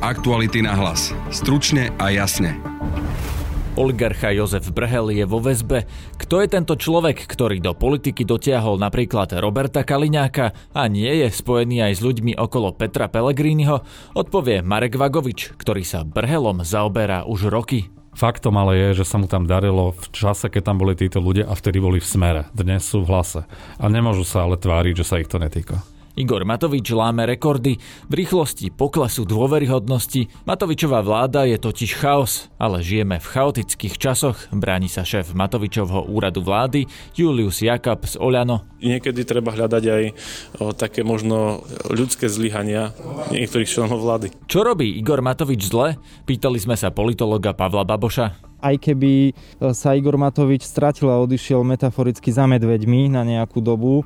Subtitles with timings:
[0.00, 1.12] Aktuality na hlas.
[1.28, 2.56] Stručne a jasne.
[3.76, 5.84] Oligarcha Jozef Brhel je vo väzbe.
[6.16, 11.84] Kto je tento človek, ktorý do politiky dotiahol napríklad Roberta Kaliňáka a nie je spojený
[11.84, 13.84] aj s ľuďmi okolo Petra Pellegriniho,
[14.16, 17.92] odpovie Marek Vagovič, ktorý sa Brhelom zaoberá už roky.
[18.16, 21.44] Faktom ale je, že sa mu tam darilo v čase, keď tam boli títo ľudia
[21.44, 22.48] a vtedy boli v smere.
[22.56, 23.44] Dnes sú v hlase.
[23.76, 25.84] A nemôžu sa ale tváriť, že sa ich to netýka.
[26.18, 27.78] Igor Matovič láme rekordy
[28.10, 30.26] v rýchlosti poklesu dôveryhodnosti.
[30.42, 36.42] Matovičová vláda je totiž chaos, ale žijeme v chaotických časoch, bráni sa šéf Matovičovho úradu
[36.42, 38.66] vlády Julius Jakab z Oľano.
[38.82, 40.02] Niekedy treba hľadať aj
[40.58, 42.90] o, také možno ľudské zlyhania
[43.30, 44.34] niektorých členov vlády.
[44.50, 45.94] Čo robí Igor Matovič zle?
[46.26, 49.32] Pýtali sme sa politologa Pavla Baboša aj keby e,
[49.72, 54.00] sa Igor Matovič stratil a odišiel metaforicky za medveďmi na nejakú dobu.
[54.00, 54.04] E,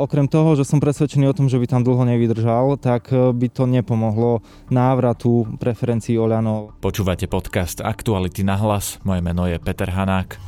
[0.00, 3.48] okrem toho, že som presvedčený o tom, že by tam dlho nevydržal, tak e, by
[3.52, 4.40] to nepomohlo
[4.72, 6.74] návratu preferencií Oľano.
[6.80, 8.98] Počúvate podcast Aktuality na hlas.
[9.04, 10.40] Moje meno je Peter Hanák.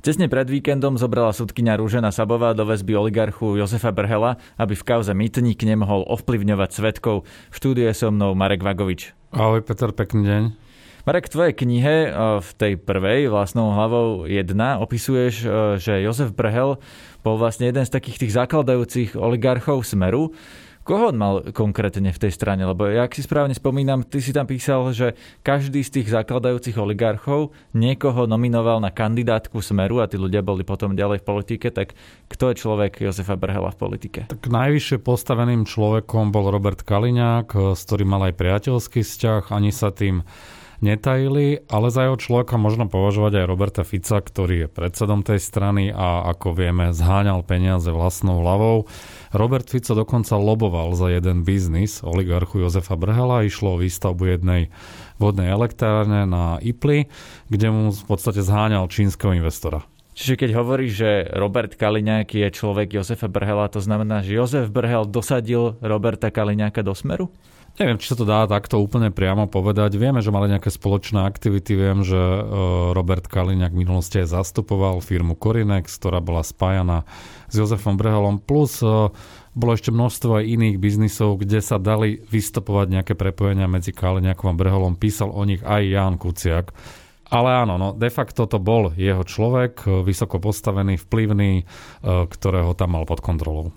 [0.00, 5.12] Tesne pred víkendom zobrala sudkynia Rúžena Sabová do väzby oligarchu Jozefa Brhela, aby v kauze
[5.12, 7.28] Mytník nemohol ovplyvňovať svetkov.
[7.52, 9.19] V štúdiu je so mnou Marek Vagovič.
[9.30, 10.42] Ahoj Peter, pekný deň.
[11.06, 12.10] Marek, v tvojej knihe
[12.42, 14.50] v tej prvej vlastnou hlavou 1
[14.82, 15.34] opisuješ,
[15.78, 16.82] že Jozef Brhel
[17.22, 20.34] bol vlastne jeden z takých tých zakladajúcich oligarchov Smeru
[20.80, 22.64] Koho on mal konkrétne v tej strane?
[22.64, 25.12] Lebo ja, ak si správne spomínam, ty si tam písal, že
[25.44, 30.96] každý z tých zakladajúcich oligarchov niekoho nominoval na kandidátku Smeru a tí ľudia boli potom
[30.96, 31.92] ďalej v politike, tak
[32.32, 34.20] kto je človek Jozefa Brhela v politike?
[34.32, 39.92] Tak najvyššie postaveným človekom bol Robert Kaliňák, s ktorým mal aj priateľský vzťah, ani sa
[39.92, 40.24] tým
[40.80, 45.92] netajili, ale za jeho človeka možno považovať aj Roberta Fica, ktorý je predsedom tej strany
[45.92, 48.88] a ako vieme zháňal peniaze vlastnou hlavou.
[49.32, 54.72] Robert Fico dokonca loboval za jeden biznis oligarchu Jozefa Brhela, išlo o výstavbu jednej
[55.20, 57.06] vodnej elektrárne na Ipli,
[57.52, 59.84] kde mu v podstate zháňal čínskeho investora.
[60.20, 65.08] Čiže keď hovoríš, že Robert Kaliňák je človek Jozefa Brhela, to znamená, že Jozef Brhel
[65.08, 67.32] dosadil Roberta Kaliňáka do smeru?
[67.78, 69.94] Neviem, či sa to dá takto úplne priamo povedať.
[69.94, 71.78] Vieme, že mali nejaké spoločné aktivity.
[71.78, 72.42] Viem, že e,
[72.92, 77.06] Robert Kaliňák v minulosti aj zastupoval firmu Corinex, ktorá bola spájana
[77.46, 78.42] s Jozefom Breholom.
[78.42, 79.14] Plus e,
[79.54, 84.58] bolo ešte množstvo aj iných biznisov, kde sa dali vystopovať nejaké prepojenia medzi Kaliňákom a
[84.58, 84.98] Breholom.
[84.98, 86.74] Písal o nich aj Jan Kuciak.
[87.30, 91.64] Ale áno, no, de facto to bol jeho človek, e, vysoko postavený, vplyvný,
[92.04, 93.70] ktorého tam mal pod kontrolou.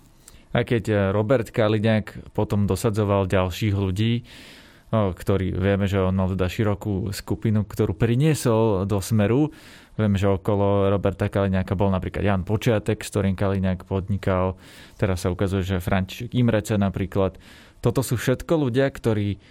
[0.53, 4.23] A keď eh, Robert Kaliňák potom dosadzoval ďalších ľudí,
[4.93, 9.49] ktorý vieme, že on mal teda širokú skupinu, ktorú priniesol do Smeru.
[9.97, 14.53] Vieme, že okolo Roberta Kaliňáka bol napríklad Jan Počiatek, s ktorým Kaliňák podnikal.
[15.01, 17.41] Teraz sa ukazuje, že František Imrece napríklad.
[17.81, 19.41] Toto sú všetko ľudia, ktorí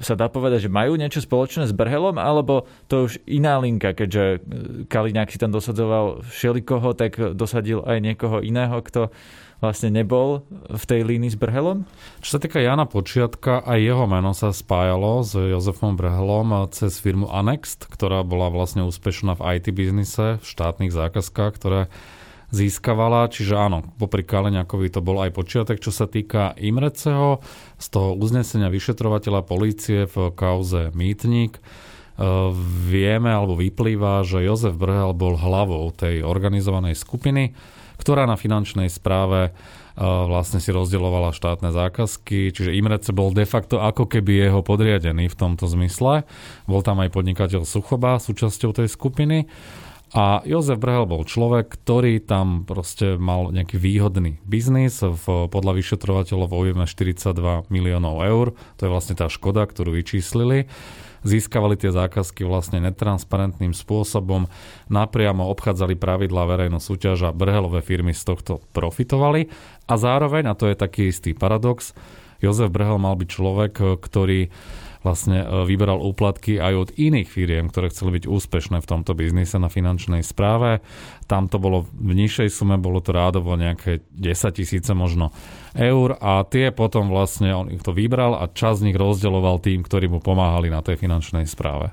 [0.00, 4.24] sa dá povedať, že majú niečo spoločné s Brhelom, alebo to už iná linka, keďže
[4.24, 4.38] eh,
[4.92, 9.08] Kaliňák si tam dosadzoval všelikoho, tak dosadil aj niekoho iného, kto
[9.62, 11.86] vlastne nebol v tej línii s Brhelom?
[12.18, 17.30] Čo sa týka Jana Počiatka, aj jeho meno sa spájalo s Jozefom Brhelom cez firmu
[17.30, 21.86] Anext, ktorá bola vlastne úspešná v IT biznise, v štátnych zákazkách, ktoré
[22.52, 27.40] získavala, čiže áno, popri Kaleňakovi to bol aj počiatek, čo sa týka Imreceho,
[27.80, 31.60] z toho uznesenia vyšetrovateľa polície v kauze Mýtnik, e,
[32.92, 37.56] vieme alebo vyplýva, že Jozef Brhel bol hlavou tej organizovanej skupiny,
[38.02, 39.50] ktorá na finančnej správe e,
[40.02, 45.38] vlastne si rozdeľovala štátne zákazky, čiže Imrece bol de facto ako keby jeho podriadený v
[45.38, 46.26] tomto zmysle.
[46.66, 49.46] Bol tam aj podnikateľ Suchoba súčasťou tej skupiny.
[50.12, 56.52] A Jozef Brehel bol človek, ktorý tam proste mal nejaký výhodný biznis v, podľa vyšetrovateľov
[56.52, 57.32] o 42
[57.72, 58.46] miliónov eur.
[58.76, 60.68] To je vlastne tá škoda, ktorú vyčíslili
[61.22, 64.50] získavali tie zákazky vlastne netransparentným spôsobom,
[64.90, 69.50] napriamo obchádzali pravidlá verejno súťaž a brhelové firmy z tohto profitovali.
[69.86, 71.94] A zároveň, a to je taký istý paradox,
[72.42, 74.50] Jozef Brhel mal byť človek, ktorý
[75.02, 79.58] vlastne e, vyberal úplatky aj od iných firiem, ktoré chceli byť úspešné v tomto biznise
[79.58, 80.82] na finančnej správe.
[81.26, 85.34] Tam to bolo v nižšej sume, bolo to rádovo nejaké 10 tisíce možno
[85.74, 89.82] eur a tie potom vlastne on ich to vybral a čas z nich rozdeľoval tým,
[89.82, 91.92] ktorí mu pomáhali na tej finančnej správe.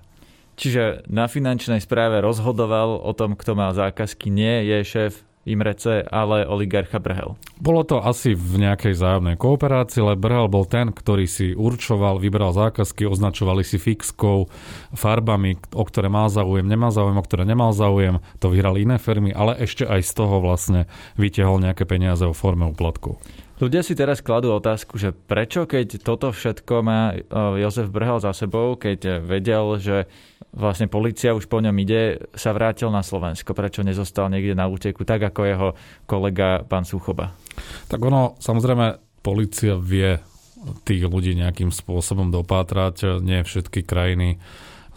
[0.59, 5.13] Čiže na finančnej správe rozhodoval o tom, kto má zákazky, nie je šéf
[5.47, 7.39] Imrece, ale oligarcha Brhel.
[7.57, 12.51] Bolo to asi v nejakej zájomnej kooperácii, ale Brhel bol ten, ktorý si určoval, vyberal
[12.51, 14.51] zákazky, označovali si fixkou,
[14.91, 18.19] farbami, o ktoré mal záujem, nemal záujem, o ktoré nemal záujem.
[18.43, 22.67] To vyhrali iné firmy, ale ešte aj z toho vlastne vytiahol nejaké peniaze o forme
[22.67, 23.17] úplatku.
[23.59, 27.15] Ľudia si teraz kladú otázku, že prečo, keď toto všetko má e,
[27.59, 30.07] Jozef Brhel za sebou, keď vedel, že
[30.55, 33.51] vlastne policia už po ňom ide, sa vrátil na Slovensko.
[33.51, 35.69] Prečo nezostal niekde na úteku, tak ako jeho
[36.07, 37.35] kolega pán Suchoba?
[37.91, 40.23] Tak ono, samozrejme, policia vie
[40.87, 43.19] tých ľudí nejakým spôsobom dopátrať.
[43.19, 44.39] Nie všetky krajiny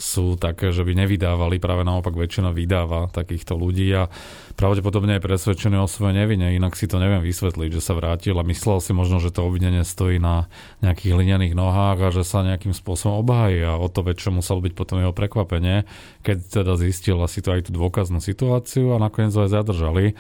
[0.03, 4.11] sú také, že by nevydávali, práve naopak väčšina vydáva takýchto ľudí a
[4.59, 8.43] pravdepodobne je presvedčený o svojej nevine, inak si to neviem vysvetliť, že sa vrátil a
[8.43, 10.51] myslel si možno, že to obvinenie stojí na
[10.83, 14.75] nejakých linených nohách a že sa nejakým spôsobom obhájí a o to väčšie muselo byť
[14.75, 15.87] potom jeho prekvapenie,
[16.27, 20.19] keď teda zistil asi to aj tú dôkaznú situáciu a nakoniec ho aj zadržali.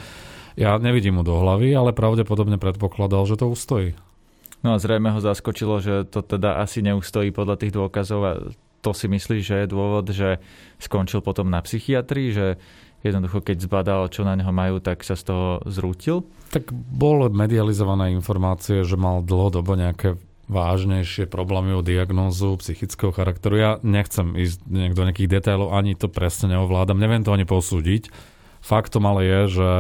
[0.54, 3.98] Ja nevidím mu do hlavy, ale pravdepodobne predpokladal, že to ustojí.
[4.62, 8.32] No a zrejme ho zaskočilo, že to teda asi neustojí podľa tých dôkazov a
[8.82, 10.42] to si myslíš, že je dôvod, že
[10.82, 12.46] skončil potom na psychiatrii, že
[13.06, 16.26] jednoducho keď zbadal, čo na neho majú, tak sa z toho zrútil?
[16.50, 20.18] Tak bol medializované informácie, že mal dlhodobo nejaké
[20.50, 23.54] vážnejšie problémy o diagnózu psychického charakteru.
[23.56, 28.10] Ja nechcem ísť do nejakých detailov, ani to presne neovládam, neviem to ani posúdiť.
[28.62, 29.70] Faktom ale je, že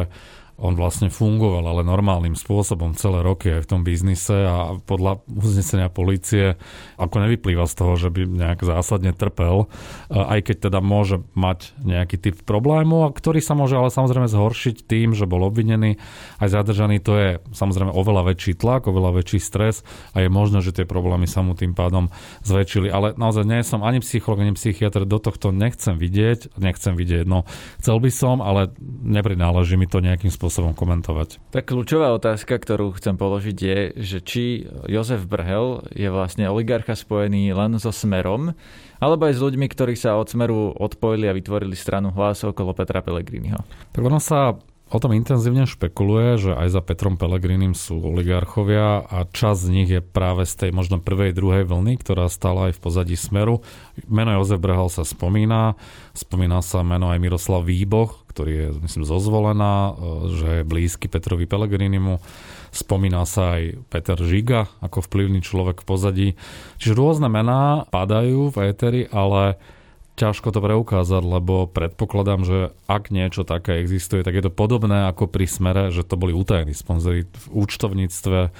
[0.60, 5.90] on vlastne fungoval, ale normálnym spôsobom celé roky aj v tom biznise a podľa uznesenia
[5.90, 6.54] policie
[7.02, 9.66] ako nevyplýva z toho, že by nejak zásadne trpel,
[10.08, 14.86] aj keď teda môže mať nejaký typ problému, a ktorý sa môže ale samozrejme zhoršiť
[14.86, 15.98] tým, že bol obvinený
[16.38, 17.02] aj zadržaný.
[17.02, 19.82] To je samozrejme oveľa väčší tlak, oveľa väčší stres
[20.14, 22.14] a je možné, že tie problémy sa mu tým pádom
[22.46, 22.86] zväčšili.
[22.86, 27.42] Ale naozaj nie som ani psycholog, ani psychiatr, do tohto nechcem vidieť, nechcem vidieť, no
[27.82, 28.70] chcel by som, ale
[29.02, 31.40] neprináleží mi to nejakým spôsobom spôsobom komentovať.
[31.48, 37.56] Tak kľúčová otázka, ktorú chcem položiť je, že či Jozef Brhel je vlastne oligarcha spojený
[37.56, 38.52] len so Smerom,
[39.00, 43.00] alebo aj s ľuďmi, ktorí sa od Smeru odpojili a vytvorili stranu hlas okolo Petra
[43.00, 43.64] Pellegriniho.
[43.96, 44.52] Tak ono sa
[44.92, 49.88] o tom intenzívne špekuluje, že aj za Petrom Pelegrinim sú oligarchovia a čas z nich
[49.88, 53.64] je práve z tej možno prvej, druhej vlny, ktorá stala aj v pozadí Smeru.
[54.04, 55.80] Meno Jozef Brhal sa spomína,
[56.12, 59.92] spomína sa meno aj Miroslav Výboch, ktorý je, myslím, zozvolená, e,
[60.36, 62.20] že je blízky Petrovi Pelegrinimu.
[62.72, 66.28] Spomína sa aj Peter Žiga ako vplyvný človek v pozadí.
[66.76, 69.56] Čiže rôzne mená padajú v éteri, ale
[70.16, 75.24] ťažko to preukázať, lebo predpokladám, že ak niečo také existuje, tak je to podobné ako
[75.28, 77.24] pri smere, že to boli utajení sponzory.
[77.24, 78.52] V účtovníctve,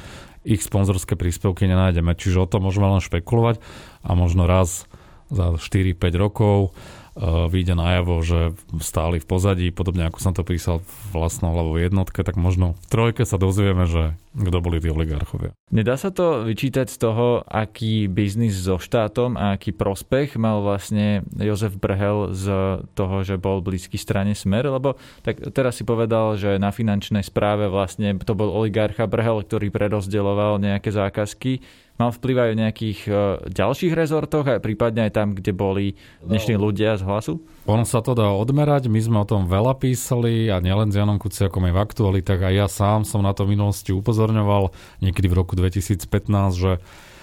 [0.43, 3.61] ich sponzorské príspevky nenájdeme, čiže o tom môžeme len špekulovať
[4.03, 4.89] a možno raz
[5.33, 6.77] za 4-5 rokov
[7.17, 12.25] vyjde najavo, že stáli v pozadí, podobne ako som to písal v vlastnou hlavou jednotke,
[12.25, 15.53] tak možno v trojke sa dozvieme, že kto boli tí oligarchovia.
[15.69, 21.21] Nedá sa to vyčítať z toho, aký biznis so štátom a aký prospech mal vlastne
[21.37, 22.47] Jozef Brhel z
[22.97, 27.69] toho, že bol blízky strane Smer, lebo tak teraz si povedal, že na finančnej správe
[27.69, 31.61] vlastne to bol oligarcha Brhel, ktorý prerozdeloval nejaké zákazky.
[32.01, 33.13] Mal vplyv aj v nejakých e,
[33.53, 35.93] ďalších rezortoch a prípadne aj tam, kde boli
[36.25, 37.43] dnešní ľudia z hlasu?
[37.67, 41.19] Ono sa to dá odmerať, my sme o tom veľa písali a nielen s Janom
[41.19, 45.39] Kuciakom aj v aktualitách a ja sám som na to v minulosti upozorňoval niekedy v
[45.39, 46.07] roku 2015,
[46.55, 46.79] že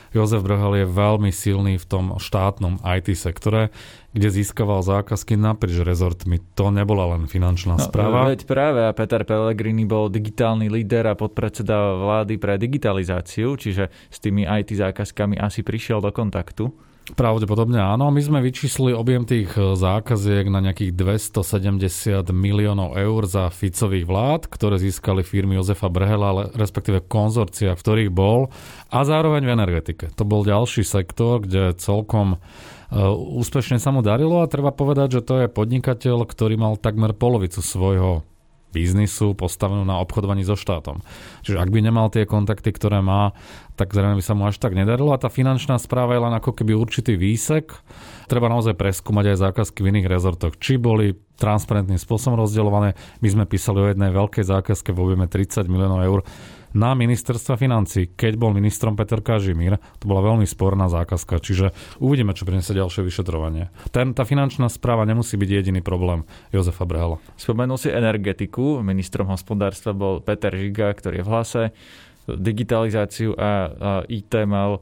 [0.09, 3.69] Jozef Brhel je veľmi silný v tom štátnom IT sektore,
[4.09, 6.41] kde získaval zákazky naprieč rezortmi.
[6.57, 8.33] To nebola len finančná no, správa.
[8.33, 14.17] Veď práve a Peter Pellegrini bol digitálny líder a podpredseda vlády pre digitalizáciu, čiže s
[14.17, 16.88] tými IT zákazkami asi prišiel do kontaktu.
[17.09, 18.13] Pravdepodobne áno.
[18.13, 24.41] My sme vyčísli objem tých e, zákaziek na nejakých 270 miliónov eur za Ficových vlád,
[24.45, 28.53] ktoré získali firmy Jozefa Brhela, respektíve konzorcia, v ktorých bol,
[28.93, 30.05] a zároveň v energetike.
[30.17, 32.97] To bol ďalší sektor, kde celkom e,
[33.41, 37.65] úspešne sa mu darilo a treba povedať, že to je podnikateľ, ktorý mal takmer polovicu
[37.65, 38.21] svojho
[38.69, 41.01] biznisu postavenú na obchodovaní so štátom.
[41.41, 43.33] Čiže ak by nemal tie kontakty, ktoré má,
[43.79, 45.15] tak zrejme by sa mu až tak nedarilo.
[45.15, 47.73] A tá finančná správa je len ako keby určitý výsek.
[48.29, 52.93] Treba naozaj preskúmať aj zákazky v iných rezortoch, či boli transparentným spôsobom rozdeľované.
[53.23, 56.19] My sme písali o jednej veľkej zákazke v objeme 30 miliónov eur
[56.73, 59.81] na ministerstva financí, keď bol ministrom Peter Kažimír.
[60.01, 63.73] To bola veľmi sporná zákazka, čiže uvidíme, čo priniesie ďalšie vyšetrovanie.
[63.89, 67.17] Ten, tá finančná správa nemusí byť jediný problém Jozefa Brehala.
[67.39, 71.61] Spomenul si energetiku, ministrom hospodárstva bol Peter Žiga, ktorý je v hlase.
[72.29, 73.51] Digitalizáciu a, a
[74.05, 74.77] IT mal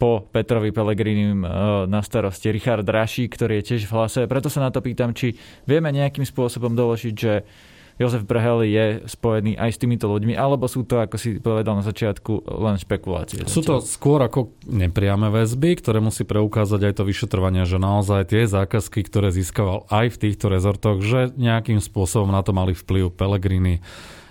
[0.00, 1.44] po Petrovi Pelegrinim
[1.84, 4.20] na starosti Richard Raší, ktorý je tiež v hlase.
[4.24, 5.36] Preto sa na to pýtam, či
[5.68, 7.44] vieme nejakým spôsobom doložiť, že
[8.00, 11.84] Jozef Brhel je spojený aj s týmito ľuďmi, alebo sú to, ako si povedal na
[11.84, 13.44] začiatku, len špekulácie?
[13.44, 18.48] Sú to skôr ako nepriame väzby, ktoré musí preukázať aj to vyšetrovanie, že naozaj tie
[18.48, 23.84] zákazky, ktoré získaval aj v týchto rezortoch, že nejakým spôsobom na to mali vplyv Pelegrini,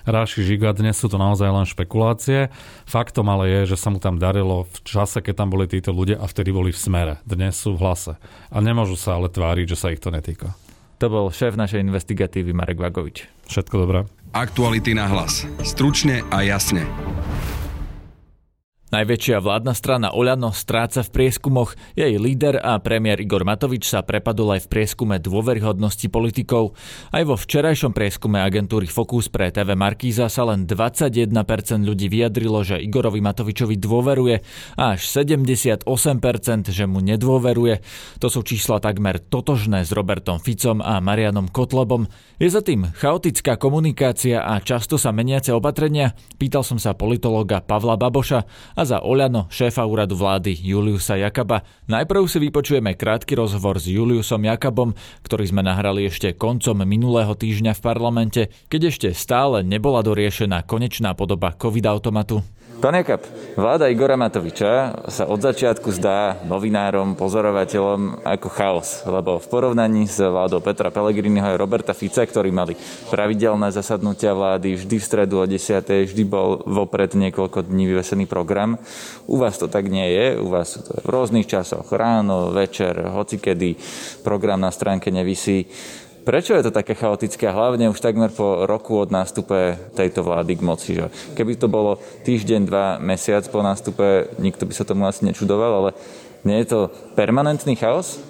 [0.10, 2.50] Ráši Žiga, dnes sú to naozaj len špekulácie.
[2.90, 6.18] Faktom ale je, že sa mu tam darilo v čase, keď tam boli títo ľudia
[6.18, 7.14] a vtedy boli v smere.
[7.30, 8.18] Dnes sú v hlase.
[8.50, 10.58] A nemôžu sa ale tváriť, že sa ich to netýka.
[11.00, 13.24] To bol šéf našej investigatívy Marek Vagovič.
[13.48, 14.04] Všetko dobré.
[14.36, 15.48] Aktuality na hlas.
[15.64, 16.84] Stručne a jasne.
[18.90, 21.78] Najväčšia vládna strana Oľano stráca v prieskumoch.
[21.94, 26.74] Jej líder a premiér Igor Matovič sa prepadol aj v prieskume dôveryhodnosti politikov.
[27.14, 31.30] Aj vo včerajšom prieskume agentúry Focus pre TV Markíza sa len 21%
[31.86, 34.42] ľudí vyjadrilo, že Igorovi Matovičovi dôveruje
[34.74, 35.86] a až 78%,
[36.74, 37.86] že mu nedôveruje.
[38.18, 42.10] To sú čísla takmer totožné s Robertom Ficom a Marianom Kotlobom.
[42.42, 46.18] Je za tým chaotická komunikácia a často sa meniace opatrenia?
[46.42, 51.68] Pýtal som sa politológa Pavla Baboša a za Oľano šéfa úradu vlády Juliusa Jakaba.
[51.92, 54.96] Najprv si vypočujeme krátky rozhovor s Juliusom Jakabom,
[55.28, 61.12] ktorý sme nahrali ešte koncom minulého týždňa v parlamente, keď ešte stále nebola doriešená konečná
[61.12, 62.40] podoba COVID-automatu.
[62.80, 63.20] Pán Jakab,
[63.60, 70.24] vláda Igora Matoviča sa od začiatku zdá novinárom, pozorovateľom ako chaos, lebo v porovnaní s
[70.24, 72.80] vládou Petra Pellegriniho a Roberta Fica, ktorí mali
[73.12, 76.08] pravidelné zasadnutia vlády, vždy v stredu o 10.
[76.08, 78.80] vždy bol vopred niekoľko dní vyvesený program.
[79.28, 82.96] U vás to tak nie je, u vás to je v rôznych časoch, ráno, večer,
[83.12, 83.76] hocikedy
[84.24, 85.68] program na stránke nevisí.
[86.30, 90.62] Prečo je to také chaotické hlavne už takmer po roku od nástupe tejto vlády k
[90.62, 90.94] moci?
[90.94, 91.34] Že?
[91.34, 95.90] Keby to bolo týždeň, dva, mesiac po nástupe, nikto by sa tomu asi nečudoval, ale
[96.46, 96.80] nie je to
[97.18, 98.22] permanentný chaos?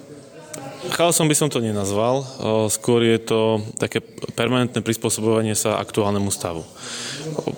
[0.80, 2.24] Chaosom by som to nenazval,
[2.72, 4.00] skôr je to také
[4.32, 6.64] permanentné prispôsobovanie sa aktuálnemu stavu.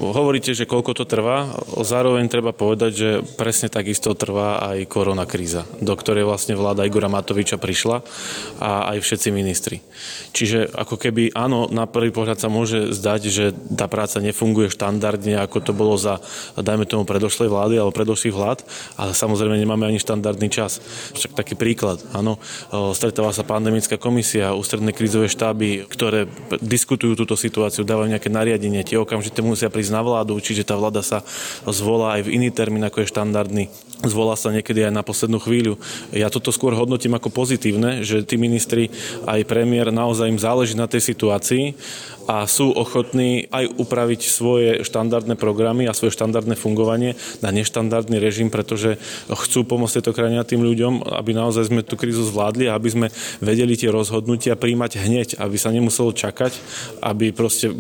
[0.02, 1.55] Hovoríte, že koľko to trvá,
[1.87, 7.07] zároveň treba povedať, že presne takisto trvá aj korona kríza, do ktorej vlastne vláda Igora
[7.07, 8.02] Matoviča prišla
[8.59, 9.79] a aj všetci ministri.
[10.35, 15.38] Čiže ako keby áno, na prvý pohľad sa môže zdať, že tá práca nefunguje štandardne,
[15.38, 16.19] ako to bolo za,
[16.59, 18.67] dajme tomu, predošlej vlády alebo predošlých vlád,
[18.99, 20.83] ale samozrejme nemáme ani štandardný čas.
[21.14, 22.43] Však taký príklad, áno,
[23.12, 26.25] stretáva sa pandemická komisia, ústredné krízové štáby, ktoré
[26.64, 31.04] diskutujú túto situáciu, dávajú nejaké nariadenie, tie okamžite musia prísť na vládu, čiže tá vláda
[31.04, 31.21] sa
[31.69, 33.64] zvolá aj v iný termín, ako je štandardný.
[34.00, 35.76] Zvolá sa niekedy aj na poslednú chvíľu.
[36.09, 38.88] Ja toto skôr hodnotím ako pozitívne, že tí ministri,
[39.28, 41.76] aj premiér, naozaj im záleží na tej situácii
[42.26, 48.49] a sú ochotní aj upraviť svoje štandardné programy a svoje štandardné fungovanie na neštandardný režim,
[48.49, 52.88] pretože chcú pomôcť tejto krajine tým ľuďom, aby naozaj sme tú krízu zvládli a aby
[52.91, 53.07] sme
[53.43, 56.52] vedeli tie rozhodnutia príjmať hneď, aby sa nemuselo čakať,
[57.02, 57.71] aby proste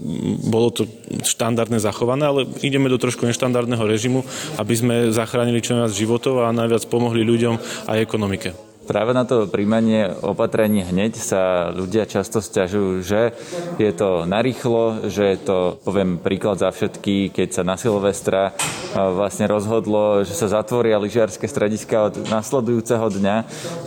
[0.46, 0.88] bolo to
[1.22, 4.20] štandardne zachované, ale ideme do trošku neštandardného režimu,
[4.58, 7.54] aby sme zachránili čo najviac životov a najviac pomohli ľuďom
[7.90, 8.71] aj ekonomike.
[8.92, 13.32] Práve na to príjmanie opatrení hneď sa ľudia často stiažujú, že
[13.80, 18.52] je to narýchlo, že je to, poviem príklad za všetky, keď sa na Silvestra
[18.92, 23.36] vlastne rozhodlo, že sa zatvoria lyžiarske strediska od nasledujúceho dňa,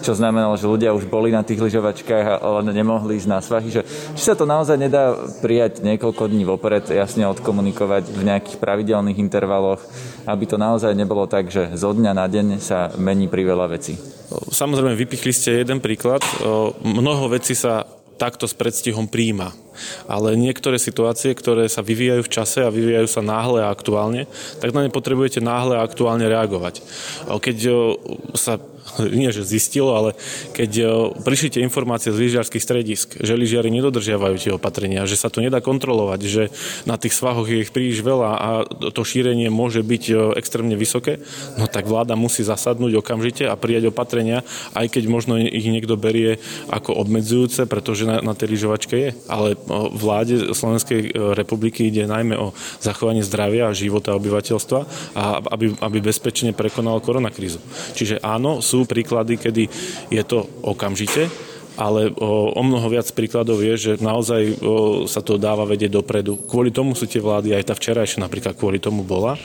[0.02, 3.70] čo znamenalo, že ľudia už boli na tých lyžovačkách, ale nemohli ísť na svahy.
[3.70, 3.86] Že,
[4.18, 5.14] či sa to naozaj nedá
[5.46, 9.86] prijať niekoľko dní vopred, jasne odkomunikovať v nejakých pravidelných intervaloch,
[10.26, 13.94] aby to naozaj nebolo tak, že zo dňa na deň sa mení priveľa veci.
[14.50, 16.26] Samozrejme, vypichli ste jeden príklad.
[16.82, 19.52] Mnoho vecí sa takto s predstihom príjma.
[20.08, 24.24] Ale niektoré situácie, ktoré sa vyvíjajú v čase a vyvíjajú sa náhle a aktuálne,
[24.64, 26.80] tak na ne potrebujete náhle a aktuálne reagovať.
[27.28, 27.58] Keď
[28.40, 28.56] sa
[29.02, 30.16] nie že zistilo, ale
[30.54, 30.84] keď e,
[31.22, 35.60] prišli tie informácie z lyžiarských stredisk, že lyžiari nedodržiavajú tie opatrenia, že sa to nedá
[35.60, 36.44] kontrolovať, že
[36.88, 41.22] na tých svahoch je ich príliš veľa a to šírenie môže byť e, extrémne vysoké,
[41.60, 44.46] no tak vláda musí zasadnúť okamžite a prijať opatrenia,
[44.78, 46.38] aj keď možno ich niekto berie
[46.72, 49.10] ako obmedzujúce, pretože na, na tej lyžovačke je.
[49.28, 49.58] Ale
[49.96, 54.80] vláde Slovenskej e, republiky ide najmä o zachovanie zdravia a života obyvateľstva
[55.16, 57.60] a aby, aby bezpečne prekonal koronakrízu.
[57.96, 59.64] Čiže áno, sú sú príklady, kedy
[60.12, 61.32] je to okamžite,
[61.80, 66.36] ale o, o mnoho viac príkladov je, že naozaj o, sa to dáva vedieť dopredu.
[66.44, 69.40] Kvôli tomu sú tie vlády, aj tá včerajšia napríklad kvôli tomu bola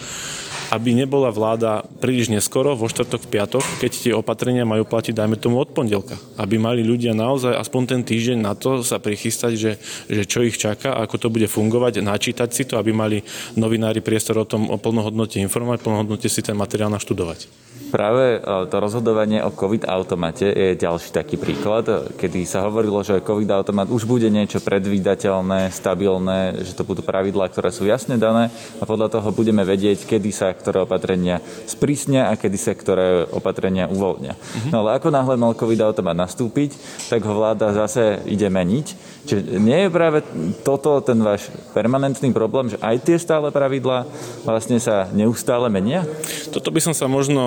[0.70, 5.34] aby nebola vláda príliš neskoro, vo štvrtok, v piatok, keď tie opatrenia majú platiť, dajme
[5.34, 6.14] tomu od pondelka.
[6.38, 9.72] Aby mali ľudia naozaj aspoň ten týždeň na to sa prichystať, že,
[10.06, 13.18] že čo ich čaká, ako to bude fungovať, načítať si to, aby mali
[13.58, 17.70] novinári priestor o tom o plnohodnote informovať, plnohodnote si ten materiál naštudovať.
[17.90, 23.90] Práve e, to rozhodovanie o COVID-automate je ďalší taký príklad, kedy sa hovorilo, že COVID-automat
[23.90, 29.18] už bude niečo predvídateľné, stabilné, že to budú pravidlá, ktoré sú jasne dané a podľa
[29.18, 34.36] toho budeme vedieť, kedy sa ktoré opatrenia sprísnia a kedy sa ktoré opatrenia uvoľnia.
[34.68, 36.76] No ale ako náhle mal COVID automat nastúpiť,
[37.08, 39.16] tak ho vláda zase ide meniť.
[39.20, 40.24] Čiže nie je práve
[40.64, 44.08] toto ten váš permanentný problém, že aj tie stále pravidlá
[44.44, 46.04] vlastne sa neustále menia?
[46.52, 47.40] Toto by som sa možno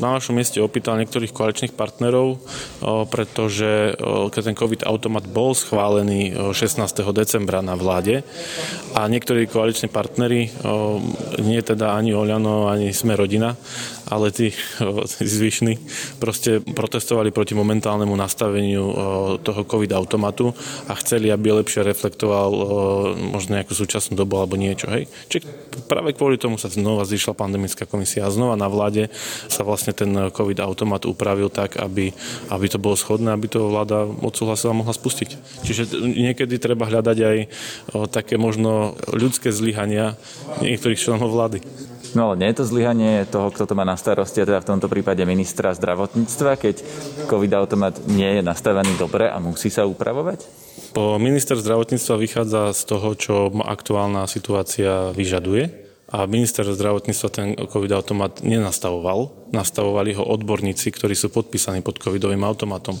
[0.00, 2.38] na vašom mieste opýtal niektorých koaličných partnerov,
[3.08, 3.98] pretože
[4.30, 6.86] keď ten COVID automat bol schválený 16.
[7.16, 8.22] decembra na vláde
[8.94, 10.52] a niektorí koaliční partnery,
[11.40, 13.58] nie teda ani Oľano, ani Sme rodina,
[14.08, 14.54] ale tí,
[15.18, 15.74] tí zvyšní
[16.22, 18.84] proste protestovali proti momentálnemu nastaveniu
[19.42, 20.54] toho COVID automatu
[20.86, 22.50] a chceli, aby lepšie reflektoval
[23.34, 24.86] možno nejakú súčasnú dobu alebo niečo.
[24.88, 25.10] Hej?
[25.28, 25.44] Čiže
[25.90, 29.10] práve kvôli tomu sa znova zišla pandemická komisia a znova na vláde
[29.50, 32.14] sa vlastne ten COVID automat upravil tak, aby,
[32.52, 35.30] aby to bolo schodné, aby to vláda odsúhlasila a mohla spustiť.
[35.66, 37.36] Čiže niekedy treba hľadať aj
[38.12, 40.16] také možno ľudské zlyhania
[40.60, 41.64] niektorých členov vlády.
[42.14, 44.70] No ale nie je to zlyhanie toho, kto to má na starosti, a teda v
[44.70, 46.76] tomto prípade ministra zdravotníctva, keď
[47.26, 50.46] COVID automat nie je nastavený dobre a musí sa upravovať?
[50.94, 55.83] Po minister zdravotníctva vychádza z toho, čo aktuálna situácia vyžaduje
[56.14, 59.50] a minister zdravotníctva ten COVID automat nenastavoval.
[59.50, 62.94] Nastavovali ho odborníci, ktorí sú podpísaní pod covidovým automatom.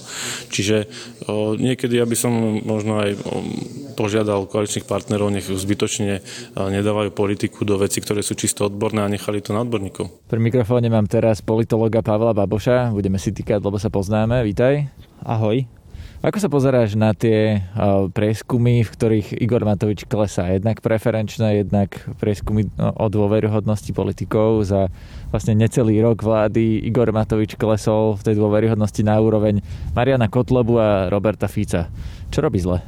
[0.50, 0.90] Čiže
[1.30, 2.34] o, niekedy ja by som
[2.66, 3.46] možno aj o,
[3.94, 6.18] požiadal koaličných partnerov, nech zbytočne
[6.58, 10.26] nedávajú politiku do veci, ktoré sú čisto odborné a nechali to na odborníkov.
[10.26, 12.90] Pri mikrofóne mám teraz politologa Pavla Baboša.
[12.90, 14.42] Budeme si týkať, lebo sa poznáme.
[14.42, 14.90] Vítaj.
[15.22, 15.83] Ahoj.
[16.24, 20.56] Ako sa pozeráš na tie uh, prieskumy, v ktorých Igor Matovič klesá?
[20.56, 24.64] Jednak preferenčné, jednak prieskumy no, o dôveryhodnosti politikov.
[24.64, 24.88] Za
[25.28, 29.60] vlastne necelý rok vlády Igor Matovič klesol v tej dôveryhodnosti na úroveň
[29.92, 31.92] Mariana Kotlebu a Roberta Fica.
[32.32, 32.80] Čo robí zle?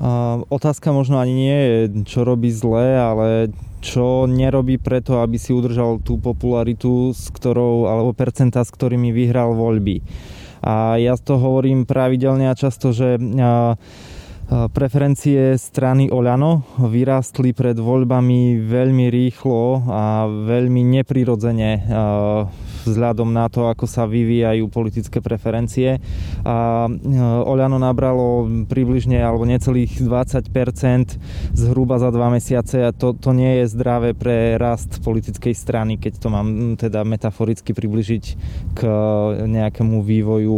[0.00, 3.52] Uh, otázka možno ani nie je, čo robí zle, ale
[3.84, 9.52] čo nerobí preto, aby si udržal tú popularitu, s ktorou, alebo percentá, s ktorými vyhral
[9.52, 10.00] voľby.
[10.64, 13.20] A ja to hovorím pravidelne a často, že
[14.48, 21.70] preferencie strany Oľano vyrástli pred voľbami veľmi rýchlo a veľmi neprirodzene
[22.84, 25.98] vzhľadom na to, ako sa vyvíjajú politické preferencie.
[26.44, 26.86] A
[27.44, 30.52] Oľano nabralo približne alebo necelých 20%
[31.56, 36.12] zhruba za dva mesiace a to, to nie je zdravé pre rast politickej strany, keď
[36.18, 38.24] to mám teda metaforicky približiť
[38.74, 38.80] k
[39.46, 40.56] nejakému vývoju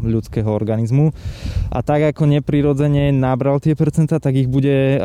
[0.00, 1.10] ľudského organizmu.
[1.74, 5.00] A tak ako neprirodzene nabral tie percentá, tak ich bude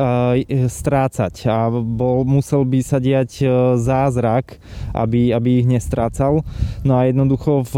[0.69, 3.45] strácať a bol, musel by sa diať
[3.79, 4.61] zázrak,
[4.93, 6.45] aby, aby ich nestrácal stal.
[6.85, 7.75] No a jednoducho v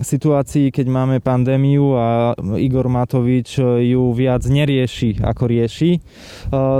[0.00, 6.00] situácii, keď máme pandémiu a Igor Matovič ju viac nerieši ako rieši, eh,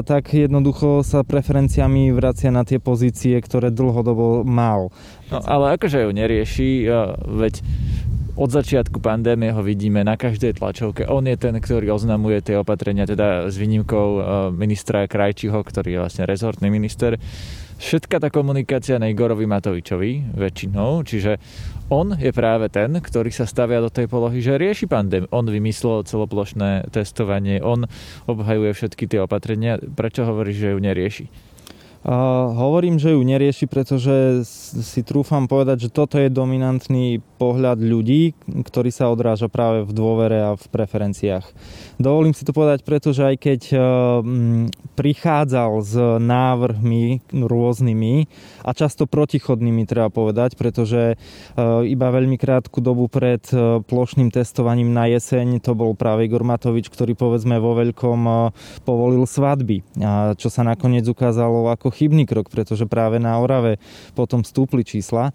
[0.07, 4.95] tak jednoducho sa preferenciami vracia na tie pozície, ktoré dlhodobo mal.
[5.29, 6.91] No, ale akože ju nerieši, eh,
[7.27, 7.55] veď
[8.39, 11.11] od začiatku pandémie ho vidíme na každej tlačovke.
[11.11, 14.23] On je ten, ktorý oznamuje tie opatrenia, teda s výnimkou eh,
[14.55, 17.19] ministra Krajčiho, ktorý je vlastne rezortný minister
[17.79, 21.39] všetka tá komunikácia na Igorovi Matovičovi väčšinou, čiže
[21.89, 25.31] on je práve ten, ktorý sa stavia do tej polohy, že rieši pandémiu.
[25.33, 27.89] On vymyslel celoplošné testovanie, on
[28.29, 29.81] obhajuje všetky tie opatrenia.
[29.81, 31.25] Prečo hovoríš, že ju nerieši?
[32.09, 34.41] Hovorím, že ju nerieši, pretože
[34.81, 38.33] si trúfam povedať, že toto je dominantný pohľad ľudí,
[38.65, 41.45] ktorý sa odráža práve v dôvere a v preferenciách.
[42.01, 43.81] Dovolím si to povedať, pretože aj keď uh,
[44.97, 48.15] prichádzal s návrhmi rôznymi
[48.65, 54.97] a často protichodnými, treba povedať, pretože uh, iba veľmi krátku dobu pred uh, plošným testovaním
[54.97, 58.21] na jeseň to bol práve Igor Matovič, ktorý povedzme vo veľkom
[58.89, 59.85] povolil svadby,
[60.41, 63.83] čo sa nakoniec ukázalo ako chybný krok, pretože práve na Orave
[64.15, 65.35] potom stúpli čísla,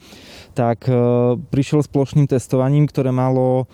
[0.55, 0.95] tak e,
[1.35, 3.67] prišiel s plošným testovaním, ktoré malo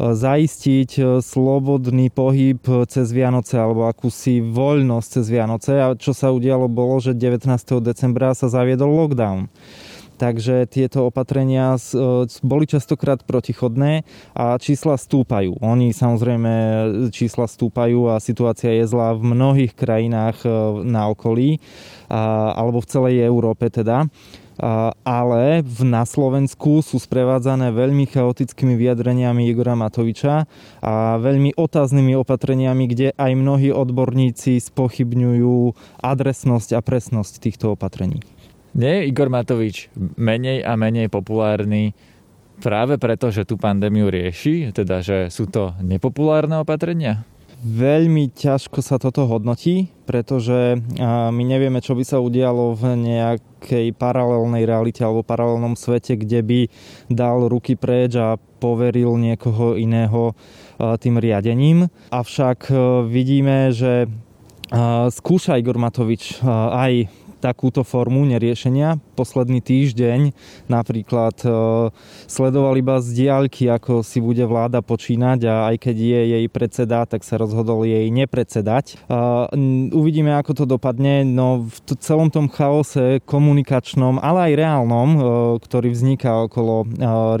[0.00, 6.32] e, zaistiť e, slobodný pohyb cez Vianoce alebo akúsi voľnosť cez Vianoce a čo sa
[6.32, 7.44] udialo bolo, že 19.
[7.84, 9.52] decembra sa zaviedol lockdown.
[10.20, 11.80] Takže tieto opatrenia
[12.44, 14.04] boli častokrát protichodné
[14.36, 15.56] a čísla stúpajú.
[15.64, 16.52] Oni samozrejme
[17.08, 20.44] čísla stúpajú a situácia je zlá v mnohých krajinách
[20.84, 21.56] na okolí
[22.52, 24.12] alebo v celej Európe teda
[25.04, 30.44] ale na Slovensku sú sprevádzané veľmi chaotickými vyjadreniami Igora Matoviča
[30.84, 35.72] a veľmi otáznými opatreniami, kde aj mnohí odborníci spochybňujú
[36.04, 38.20] adresnosť a presnosť týchto opatrení.
[38.76, 41.92] Nie je Igor Matovič menej a menej populárny
[42.60, 47.24] práve preto, že tú pandémiu rieši, teda že sú to nepopulárne opatrenia?
[47.60, 54.64] Veľmi ťažko sa toto hodnotí, pretože my nevieme, čo by sa udialo v nejakej paralelnej
[54.64, 56.60] realite alebo paralelnom svete, kde by
[57.12, 60.32] dal ruky preč a poveril niekoho iného
[60.80, 61.92] tým riadením.
[62.08, 62.72] Avšak
[63.12, 64.08] vidíme, že
[65.12, 69.00] skúša Igor Matovič aj takúto formu neriešenia.
[69.16, 70.36] Posledný týždeň
[70.68, 71.48] napríklad e,
[72.28, 77.08] sledoval iba z diaľky, ako si bude vláda počínať a aj keď je jej predseda,
[77.08, 79.08] tak sa rozhodol jej nepredsedať.
[79.90, 81.24] Uvidíme, ako to dopadne.
[81.24, 85.18] No v celom tom chaose komunikačnom, ale aj reálnom, e,
[85.62, 86.86] ktorý vzniká okolo e,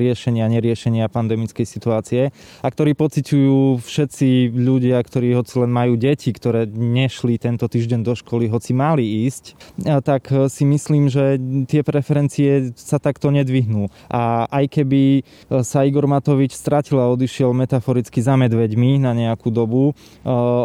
[0.00, 2.22] riešenia, neriešenia pandemickej situácie
[2.64, 8.14] a ktorý pociťujú všetci ľudia, ktorí hoci len majú deti, ktoré nešli tento týždeň do
[8.16, 13.90] školy, hoci mali ísť, tak e, si myslím, že tie preferencie sa takto nedvihnú.
[14.06, 15.22] A aj keby e,
[15.66, 19.94] sa Igor Matovič stratil a odišiel metaforicky za medveďmi na nejakú dobu, e,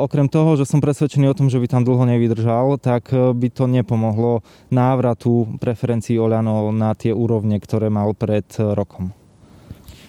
[0.06, 3.66] okrem toho, že som presvedčený o tom, že by tam dlho nevydržal, tak by to
[3.66, 9.10] nepomohlo návratu preferencií Oľano na tie úrovne, ktoré mal pred rokom.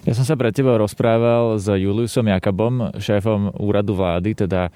[0.06, 4.70] Ja som sa pre teba rozprával s Juliusom Jakabom, šéfom úradu vlády, teda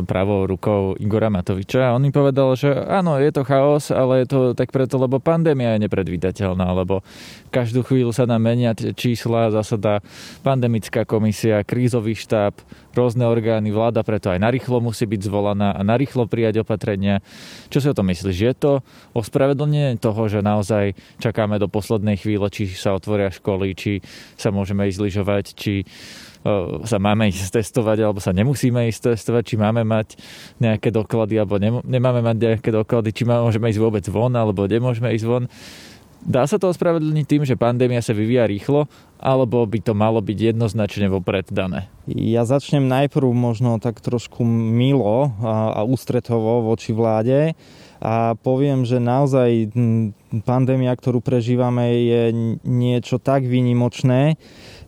[0.00, 4.26] pravou rukou Igora Matoviča a on mi povedal, že áno, je to chaos, ale je
[4.32, 7.04] to tak preto, lebo pandémia je nepredvídateľná, lebo
[7.52, 10.00] každú chvíľu sa nám menia čísla, zasada
[10.40, 12.56] pandemická komisia, krízový štáb,
[12.96, 17.20] rôzne orgány, vláda preto aj narýchlo musí byť zvolaná a narýchlo prijať opatrenia.
[17.68, 18.38] Čo si o tom myslíš?
[18.40, 18.72] Je to
[19.12, 24.00] ospravedlnenie toho, že naozaj čakáme do poslednej chvíle, či sa otvoria školy, či
[24.40, 25.84] sa môžeme ísť lyžovať, či
[26.82, 30.18] sa máme ísť testovať alebo sa nemusíme ísť testovať, či máme mať
[30.58, 35.26] nejaké doklady alebo nemáme mať nejaké doklady, či môžeme ísť vôbec von alebo nemôžeme ísť
[35.26, 35.46] von.
[36.22, 38.86] Dá sa to ospravedlniť tým, že pandémia sa vyvíja rýchlo,
[39.18, 41.90] alebo by to malo byť jednoznačne vopred dané?
[42.06, 47.58] Ja začnem najprv možno tak trošku milo a, a ústretovo voči vláde
[48.02, 49.70] a poviem, že naozaj
[50.42, 52.22] pandémia, ktorú prežívame, je
[52.66, 54.34] niečo tak výnimočné,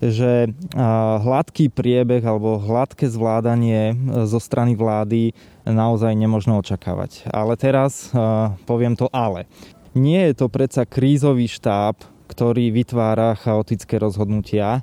[0.03, 0.51] že
[1.23, 5.31] hladký priebeh alebo hladké zvládanie e, zo strany vlády
[5.63, 7.31] naozaj nemožno očakávať.
[7.31, 8.11] Ale teraz
[8.67, 9.47] poviem to ale.
[9.95, 14.83] Nie je to predsa krízový štáb, ktorý vytvára chaotické rozhodnutia.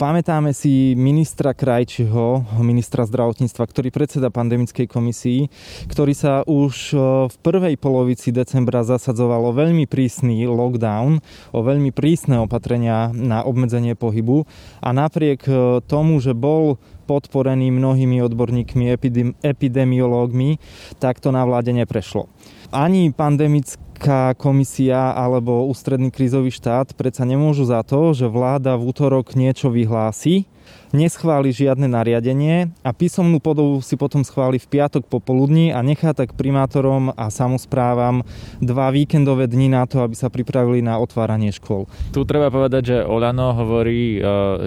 [0.00, 5.52] Pamätáme si ministra Krajčiho, ministra zdravotníctva, ktorý predseda pandemickej komisii,
[5.92, 6.96] ktorý sa už
[7.28, 11.20] v prvej polovici decembra zasadzoval o veľmi prísny lockdown,
[11.52, 14.48] o veľmi prísne opatrenia na obmedzenie pohybu
[14.80, 15.44] a napriek
[15.84, 18.96] tomu, že bol podporený mnohými odborníkmi,
[19.44, 20.56] epidemiológmi,
[20.96, 22.24] tak to na vláde neprešlo.
[22.72, 28.88] Ani pandemické Európska komisia alebo ústredný krízový štát predsa nemôžu za to, že vláda v
[28.96, 30.44] útorok niečo vyhlási
[30.90, 36.34] neschváli žiadne nariadenie a písomnú podobu si potom schváli v piatok popoludní a nechá tak
[36.34, 38.26] primátorom a samozprávam
[38.58, 41.86] dva víkendové dni na to, aby sa pripravili na otváranie škôl.
[42.10, 44.20] Tu treba povedať, že Olano hovorí, e,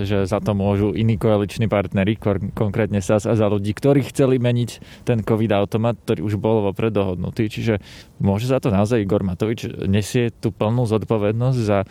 [0.07, 2.15] že za to môžu iní koaliční partnery,
[2.55, 7.51] konkrétne SAS a za ľudí, ktorí chceli meniť ten COVID-automat, ktorý už bol vopred dohodnutý.
[7.51, 7.83] Čiže
[8.23, 11.87] môže za to naozaj Igor Matovič nesie tú plnú zodpovednosť za e,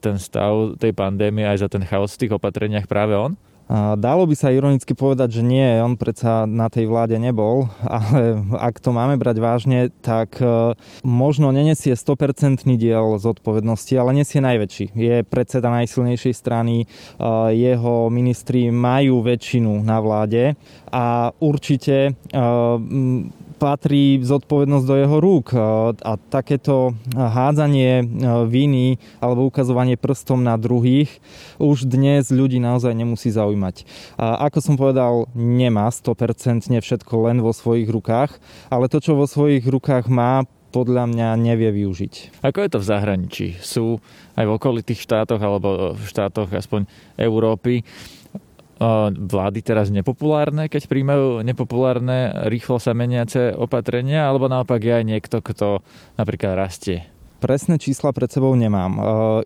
[0.00, 3.36] ten stav tej pandémie aj za ten chaos v tých opatreniach práve on?
[3.72, 8.76] Dalo by sa ironicky povedať, že nie, on predsa na tej vláde nebol, ale ak
[8.76, 14.92] to máme brať vážne, tak e, možno nenesie 100% diel zodpovednosti, ale nesie najväčší.
[14.92, 16.86] Je predseda najsilnejšej strany, e,
[17.56, 20.60] jeho ministri majú väčšinu na vláde
[20.92, 22.42] a určite e,
[23.56, 25.54] patrí zodpovednosť do jeho rúk
[26.02, 28.04] a takéto hádzanie
[28.50, 31.08] viny alebo ukazovanie prstom na druhých
[31.62, 33.86] už dnes ľudí naozaj nemusí zaujímať.
[34.18, 38.36] A ako som povedal, nemá 100% všetko len vo svojich rukách,
[38.68, 40.42] ale to, čo vo svojich rukách má,
[40.74, 42.42] podľa mňa nevie využiť.
[42.42, 43.46] Ako je to v zahraničí?
[43.62, 44.02] Sú
[44.34, 47.86] aj v okolitých štátoch alebo v štátoch aspoň Európy
[49.14, 55.36] vlády teraz nepopulárne, keď príjmajú nepopulárne, rýchlo sa meniace opatrenia, alebo naopak je aj niekto,
[55.42, 55.82] kto
[56.18, 57.14] napríklad rastie?
[57.44, 58.96] Presné čísla pred sebou nemám.
[58.96, 59.00] E,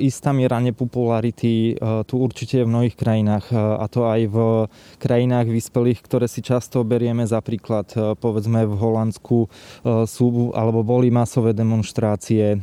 [0.06, 4.36] istá miera nepopularity e, tu určite je v mnohých krajinách, e, a to aj v
[5.02, 7.90] krajinách vyspelých, ktoré si často berieme za príklad.
[8.22, 9.50] Povedzme v Holandsku
[10.06, 12.62] sú alebo boli masové demonstrácie.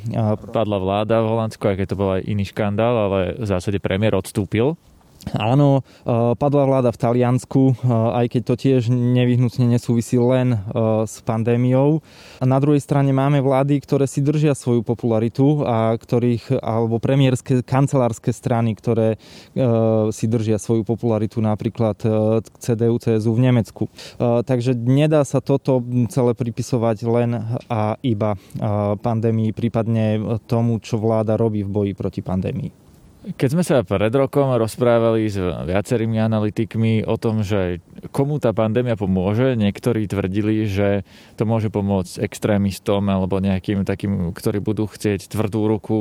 [0.56, 4.15] Padla vláda v Holandsku, aj keď to bol aj iný škandál, ale v zásade premiér
[4.15, 4.80] odstúpil
[5.33, 5.81] Áno,
[6.38, 7.81] padla vláda v Taliansku,
[8.13, 10.53] aj keď to tiež nevyhnutne nesúvisí len
[11.09, 12.05] s pandémiou.
[12.45, 18.29] Na druhej strane máme vlády, ktoré si držia svoju popularitu a ktorých, alebo premiérske, kancelárske
[18.29, 19.17] strany, ktoré
[20.13, 21.97] si držia svoju popularitu, napríklad
[22.61, 23.89] CDU, CSU v Nemecku.
[24.21, 25.81] Takže nedá sa toto
[26.13, 27.31] celé pripisovať len
[27.65, 28.38] a iba
[29.01, 32.85] pandémii, prípadne tomu, čo vláda robí v boji proti pandémii.
[33.25, 37.81] Keď sme sa pred rokom rozprávali s viacerými analytikmi o tom, že
[38.13, 41.01] komu tá pandémia pomôže, niektorí tvrdili, že
[41.33, 45.97] to môže pomôcť extrémistom alebo nejakým takým, ktorí budú chcieť tvrdú ruku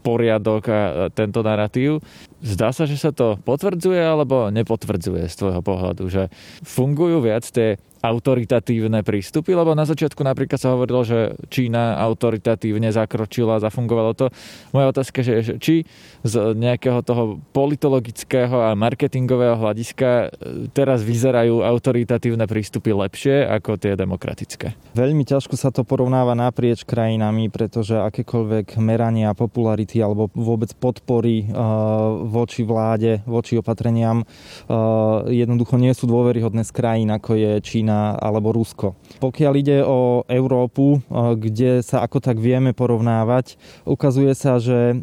[0.00, 0.80] poriadok a
[1.12, 2.00] tento narratív.
[2.40, 6.32] Zdá sa, že sa to potvrdzuje alebo nepotvrdzuje z tvojho pohľadu, že
[6.64, 13.64] fungujú viac tie autoritatívne prístupy, lebo na začiatku napríklad sa hovorilo, že Čína autoritatívne zakročila,
[13.64, 14.28] zafungovalo to.
[14.76, 15.88] Moja otázka je, že či
[16.20, 20.36] z nejakého toho politologického a marketingového hľadiska
[20.76, 24.76] teraz vyzerajú autoritatívne prístupy lepšie ako tie demokratické.
[24.92, 32.20] Veľmi ťažko sa to porovnáva naprieč krajinami, pretože akékoľvek merania popularity alebo vôbec podpory uh,
[32.28, 38.50] voči vláde, voči opatreniam uh, jednoducho nie sú dôveryhodné z krajín ako je Čína alebo
[38.50, 38.98] Rusko.
[39.22, 45.00] Pokiaľ ide o Európu, uh, kde sa ako tak vieme porovnávať, ukazuje sa, že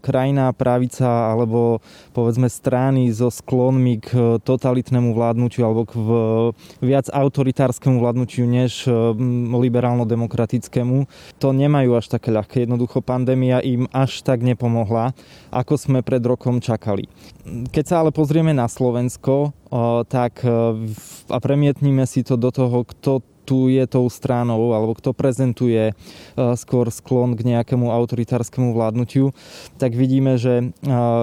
[0.00, 1.82] krajina pravica alebo
[2.16, 5.94] povedzme strany so sklonmi k totalitnému vládnutiu alebo k
[6.80, 8.88] viac autoritárskemu vládnutiu než
[9.54, 11.06] liberálno-demokratickému,
[11.38, 12.64] to nemajú až také ľahké.
[12.64, 15.12] Jednoducho pandémia im až tak nepomohla,
[15.50, 17.06] ako sme pred rokom čakali.
[17.44, 19.52] Keď sa ale pozrieme na Slovensko,
[20.06, 20.46] tak
[21.30, 25.94] a premietnime si to do toho, kto tu je tou stranou, alebo kto prezentuje e,
[26.56, 29.36] skôr sklon k nejakému autoritárskému vládnutiu,
[29.76, 30.66] tak vidíme, že e,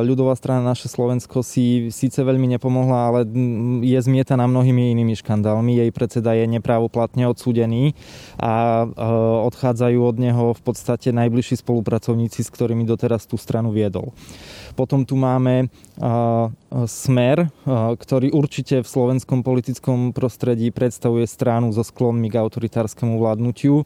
[0.06, 3.20] ľudová strana naše Slovensko si síce veľmi nepomohla, ale
[3.82, 5.82] je zmietaná mnohými inými škandálmi.
[5.82, 7.98] Jej predseda je neprávoplatne odsúdený
[8.38, 9.04] a e,
[9.50, 14.14] odchádzajú od neho v podstate najbližší spolupracovníci, s ktorými doteraz tú stranu viedol.
[14.74, 15.70] Potom tu máme
[16.88, 23.84] Smer, ktorý určite v slovenskom politickom prostredí predstavuje stranu so sklonmi k autoritárskému vládnutiu,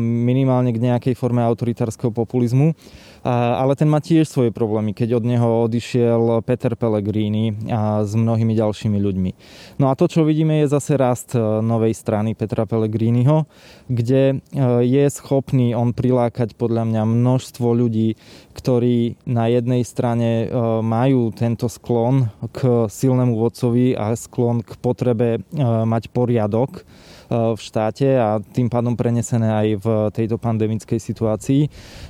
[0.00, 2.74] minimálne k nejakej forme autoritárskeho populizmu
[3.22, 8.50] ale ten má tiež svoje problémy, keď od neho odišiel Peter Pellegrini a s mnohými
[8.58, 9.30] ďalšími ľuďmi.
[9.78, 13.46] No a to, čo vidíme, je zase rast e, novej strany Petra Pellegriniho,
[13.86, 14.36] kde e,
[14.82, 18.18] je schopný on prilákať podľa mňa množstvo ľudí,
[18.62, 20.54] ktorí na jednej strane e,
[20.86, 25.42] majú tento sklon k silnému vodcovi a sklon k potrebe
[25.82, 26.86] mať poriadok
[27.32, 31.62] v štáte a tým pádom prenesené aj v tejto pandemickej situácii.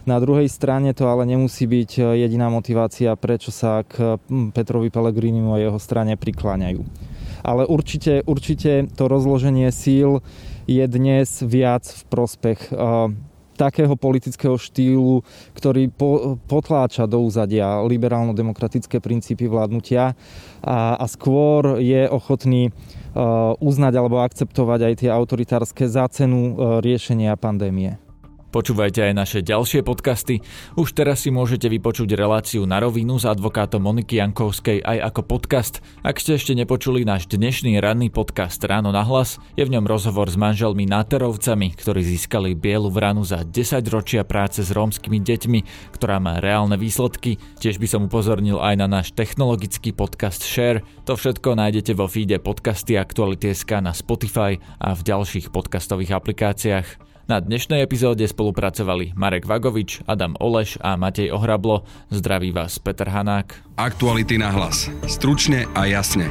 [0.02, 4.18] Na druhej strane to ale nemusí byť jediná motivácia, prečo sa k
[4.50, 6.82] Petrovi Pellegrinimu a jeho strane prikláňajú.
[7.42, 10.22] Ale určite, určite to rozloženie síl
[10.66, 12.70] je dnes viac v prospech
[13.56, 15.22] takého politického štýlu,
[15.56, 20.18] ktorý po, potláča do úzadia liberálno-demokratické princípy vládnutia
[20.62, 26.84] a, a skôr je ochotný uh, uznať alebo akceptovať aj tie autoritárske za cenu uh,
[26.84, 28.11] riešenia pandémie.
[28.52, 30.44] Počúvajte aj naše ďalšie podcasty.
[30.76, 35.80] Už teraz si môžete vypočuť reláciu na rovinu s advokátom Moniky Jankovskej aj ako podcast.
[36.04, 40.28] Ak ste ešte nepočuli náš dnešný ranný podcast Ráno na hlas, je v ňom rozhovor
[40.28, 45.60] s manželmi Naterovcami, ktorí získali bielu vranu za 10 ročia práce s rómskymi deťmi,
[45.96, 47.40] ktorá má reálne výsledky.
[47.56, 50.84] Tiež by som upozornil aj na náš technologický podcast Share.
[51.08, 57.11] To všetko nájdete vo feede podcasty Aktuality.sk na Spotify a v ďalších podcastových aplikáciách.
[57.32, 61.80] Na dnešnej epizóde spolupracovali Marek Vagovič, Adam Oleš a Matej Ohrablo.
[62.12, 63.56] Zdraví vás Peter Hanák.
[63.80, 64.92] Aktuality na hlas.
[65.08, 66.28] Stručne a jasne.